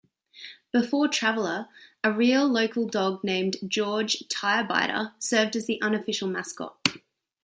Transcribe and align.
Before 0.73 1.07
Traveler, 1.07 1.67
a 2.03 2.11
real 2.11 2.47
local 2.47 2.87
dog 2.87 3.23
named 3.23 3.57
George 3.67 4.23
Tirebiter 4.29 5.13
served 5.19 5.55
as 5.55 5.67
the 5.67 5.79
unofficial 5.79 6.27
mascot. 6.27 6.87